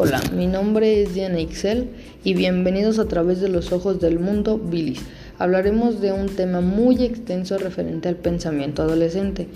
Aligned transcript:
Hola, 0.00 0.22
mi 0.32 0.46
nombre 0.46 1.02
es 1.02 1.14
Diana 1.14 1.40
Ixel 1.40 1.88
y 2.22 2.34
bienvenidos 2.34 3.00
a 3.00 3.08
través 3.08 3.40
de 3.40 3.48
los 3.48 3.72
ojos 3.72 3.98
del 3.98 4.20
mundo 4.20 4.56
Bilis. 4.56 5.00
Hablaremos 5.40 6.00
de 6.00 6.12
un 6.12 6.28
tema 6.28 6.60
muy 6.60 7.02
extenso 7.02 7.58
referente 7.58 8.08
al 8.08 8.14
pensamiento 8.14 8.82
adolescente. 8.82 9.48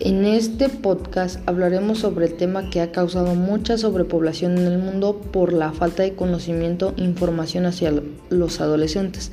En 0.00 0.24
este 0.24 0.68
podcast 0.68 1.38
hablaremos 1.46 2.00
sobre 2.00 2.26
el 2.26 2.34
tema 2.34 2.70
que 2.70 2.80
ha 2.80 2.90
causado 2.90 3.36
mucha 3.36 3.78
sobrepoblación 3.78 4.58
en 4.58 4.66
el 4.66 4.78
mundo 4.78 5.20
por 5.30 5.52
la 5.52 5.70
falta 5.70 6.02
de 6.02 6.16
conocimiento 6.16 6.92
e 6.96 7.04
información 7.04 7.66
hacia 7.66 7.92
los 8.30 8.60
adolescentes. 8.60 9.30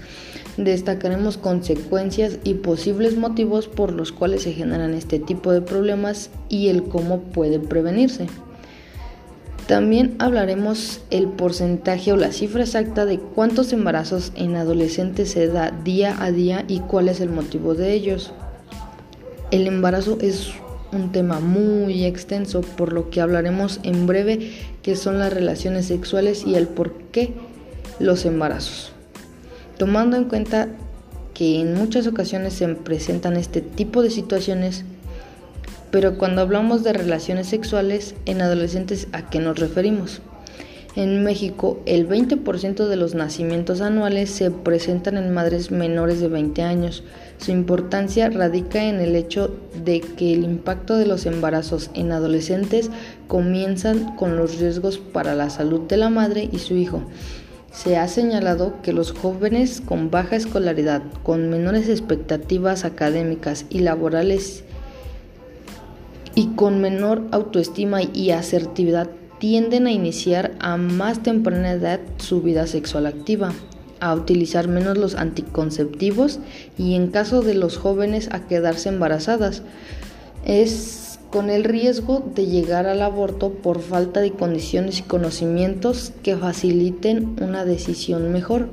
Destacaremos 0.58 1.38
consecuencias 1.38 2.38
y 2.44 2.54
posibles 2.54 3.18
motivos 3.18 3.68
por 3.68 3.94
los 3.94 4.12
cuales 4.12 4.44
se 4.44 4.54
generan 4.54 4.94
este 4.94 5.18
tipo 5.18 5.52
de 5.52 5.62
problemas 5.62 6.30
y 6.50 6.68
el 6.68 6.84
cómo 6.84 7.22
pueden 7.22 7.63
prevenirse. 7.63 8.27
También 9.68 10.16
hablaremos 10.20 11.02
el 11.12 11.28
porcentaje 11.28 12.12
o 12.12 12.18
la 12.18 12.32
cifra 12.32 12.64
exacta 12.64 13.06
de 13.06 13.20
cuántos 13.20 13.72
embarazos 13.72 14.34
en 14.36 14.56
adolescentes 14.56 15.32
se 15.32 15.48
da 15.48 15.72
día 15.72 16.16
a 16.22 16.32
día 16.32 16.66
y 16.68 16.80
cuál 16.80 17.10
es 17.10 17.22
el 17.22 17.30
motivo 17.30 17.74
de 17.74 17.94
ellos. 17.94 18.34
El 19.52 19.68
embarazo 19.68 20.18
es 20.20 20.52
un 20.92 21.12
tema 21.12 21.40
muy 21.40 22.06
extenso, 22.06 22.62
por 22.62 22.92
lo 22.92 23.10
que 23.10 23.22
hablaremos 23.22 23.80
en 23.84 24.08
breve 24.08 24.52
qué 24.82 24.96
son 24.96 25.20
las 25.20 25.32
relaciones 25.32 25.86
sexuales 25.86 26.44
y 26.46 26.56
el 26.56 26.68
por 26.68 26.94
qué 27.12 27.34
los 28.00 28.26
embarazos. 28.26 28.92
Tomando 29.78 30.18
en 30.18 30.26
cuenta 30.26 30.68
que 31.34 31.62
en 31.62 31.73
muchas 31.73 32.08
ocasiones 32.08 32.54
se 32.54 32.68
presentan 32.68 33.38
este 33.38 33.62
tipo 33.62 34.02
de 34.02 34.09
situaciones, 34.09 34.84
pero 35.91 36.18
cuando 36.18 36.42
hablamos 36.42 36.84
de 36.84 36.94
relaciones 36.94 37.47
sexuales 37.47 38.16
en 38.25 38.42
adolescentes, 38.42 39.08
¿a 39.11 39.30
qué 39.30 39.39
nos 39.39 39.59
referimos? 39.59 40.22
En 40.95 41.23
México, 41.23 41.80
el 41.86 42.08
20% 42.08 42.88
de 42.88 42.95
los 42.97 43.16
nacimientos 43.16 43.80
anuales 43.80 44.30
se 44.30 44.52
presentan 44.52 45.16
en 45.16 45.34
madres 45.34 45.72
menores 45.72 46.19
de 46.19 46.28
20 46.28 46.64
años. 46.64 47.03
Su 47.38 47.52
importancia 47.52 48.30
radica 48.30 48.84
en 48.84 49.00
el 49.00 49.16
hecho 49.16 49.56
de 49.86 50.02
que 50.02 50.34
el 50.34 50.44
impacto 50.44 50.97
de 50.97 51.06
los 51.06 51.25
embarazos 51.25 51.92
en 51.94 52.12
adolescentes 52.12 52.89
comienzan 53.30 54.17
con 54.17 54.36
los 54.36 54.59
riesgos 54.59 54.97
para 54.97 55.34
la 55.34 55.50
salud 55.50 55.81
de 55.88 55.95
la 55.95 56.09
madre 56.09 56.50
y 56.52 56.59
su 56.59 56.75
hijo. 56.75 57.03
Se 57.72 57.95
ha 57.95 58.09
señalado 58.09 58.81
que 58.81 58.92
los 58.92 59.14
jóvenes 59.14 59.80
con 59.80 60.12
baja 60.12 60.36
escolaridad, 60.36 61.03
con 61.23 61.50
menores 61.50 61.88
expectativas 61.88 62.84
académicas 62.84 63.66
y 63.69 63.80
laborales 63.80 64.66
y 66.42 66.47
con 66.56 66.81
menor 66.81 67.28
autoestima 67.30 68.02
y 68.02 68.31
asertividad 68.31 69.11
tienden 69.38 69.86
a 69.86 69.92
iniciar 69.92 70.53
a 70.59 70.75
más 70.75 71.22
temprana 71.22 71.73
edad 71.73 72.00
su 72.17 72.42
vida 72.42 72.66
sexual 72.66 73.06
activa, 73.06 73.53
a 74.00 74.16
utilizar 74.16 74.67
menos 74.67 74.97
los 74.97 75.14
anticonceptivos 75.14 76.39
y 76.80 76.95
en 76.95 77.12
caso 77.12 77.44
de 77.44 77.53
los 77.53 77.78
jóvenes 77.78 78.28
a 78.31 78.47
quedarse 78.47 78.89
embarazadas. 78.89 79.62
Es 80.44 81.19
con 81.30 81.52
el 81.52 81.64
riesgo 81.64 82.28
de 82.34 82.47
llegar 82.47 82.88
al 82.88 83.03
aborto 83.03 83.52
por 83.52 83.80
falta 83.80 84.19
de 84.19 84.31
condiciones 84.31 84.97
y 84.97 85.03
conocimientos 85.03 86.12
que 86.23 86.36
faciliten 86.36 87.36
una 87.39 87.66
decisión 87.66 88.31
mejor. 88.31 88.69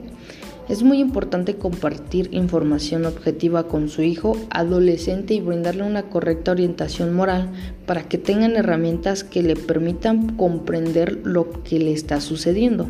Es 0.68 0.82
muy 0.82 0.98
importante 0.98 1.56
compartir 1.56 2.28
información 2.32 3.06
objetiva 3.06 3.68
con 3.68 3.88
su 3.88 4.02
hijo 4.02 4.36
adolescente 4.50 5.32
y 5.32 5.40
brindarle 5.40 5.82
una 5.82 6.02
correcta 6.10 6.50
orientación 6.50 7.14
moral 7.14 7.50
para 7.86 8.02
que 8.02 8.18
tengan 8.18 8.54
herramientas 8.54 9.24
que 9.24 9.42
le 9.42 9.56
permitan 9.56 10.36
comprender 10.36 11.20
lo 11.24 11.62
que 11.62 11.78
le 11.78 11.92
está 11.92 12.20
sucediendo. 12.20 12.86